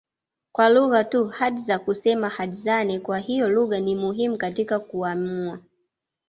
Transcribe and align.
kwa 0.51 0.69
lugha 0.69 1.03
tu 1.03 1.25
Hadza 1.27 1.79
kusema 1.79 2.29
Hadzane 2.29 2.99
kwa 2.99 3.19
hiyo 3.19 3.49
lugha 3.49 3.79
ni 3.79 3.95
muhimu 3.95 4.37
katika 4.37 4.79
kuamua 4.79 5.59